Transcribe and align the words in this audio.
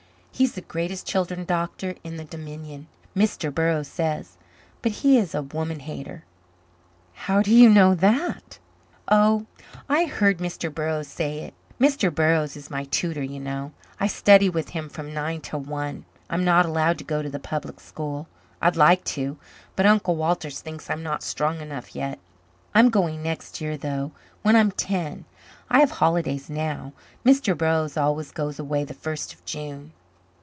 He's 0.33 0.55
the 0.55 0.61
greatest 0.61 1.05
children's 1.05 1.45
doctor 1.45 1.93
in 2.03 2.17
the 2.17 2.23
Dominion, 2.23 2.87
Mr. 3.15 3.53
Burroughs 3.53 3.87
says. 3.87 4.37
But 4.81 4.91
he 5.03 5.19
is 5.19 5.35
a 5.35 5.43
woman 5.43 5.81
hater." 5.81 6.23
"How 7.13 7.43
do 7.43 7.53
you 7.53 7.69
know 7.69 7.93
that?" 7.93 8.57
"Oh, 9.07 9.45
I 9.87 10.05
heard 10.05 10.39
Mr. 10.39 10.73
Burroughs 10.73 11.07
say 11.07 11.41
it. 11.41 11.53
Mr. 11.79 12.11
Burroughs 12.15 12.55
is 12.57 12.71
my 12.71 12.85
tutor, 12.85 13.21
you 13.21 13.39
know. 13.39 13.71
I 13.99 14.07
study 14.07 14.49
with 14.49 14.69
him 14.69 14.89
from 14.89 15.13
nine 15.13 15.41
till 15.41 15.59
one. 15.59 16.05
I'm 16.27 16.43
not 16.43 16.65
allowed 16.65 16.97
to 16.99 17.03
go 17.03 17.21
to 17.21 17.29
the 17.29 17.37
public 17.37 17.79
school. 17.79 18.27
I'd 18.63 18.75
like 18.77 19.03
to, 19.17 19.37
but 19.75 19.85
Uncle 19.85 20.15
Walter 20.15 20.49
thinks 20.49 20.89
I'm 20.89 21.03
not 21.03 21.21
strong 21.21 21.61
enough 21.61 21.93
yet. 21.95 22.17
I'm 22.73 22.89
going 22.89 23.21
next 23.21 23.61
year, 23.61 23.77
though, 23.77 24.11
when 24.41 24.55
I'm 24.55 24.71
ten. 24.71 25.25
I 25.69 25.81
have 25.81 25.91
holidays 25.91 26.49
now. 26.49 26.93
Mr. 27.23 27.55
Burroughs 27.55 27.95
always 27.95 28.31
goes 28.31 28.57
away 28.57 28.83
the 28.85 28.95
first 28.95 29.33
of 29.35 29.45
June." 29.45 29.91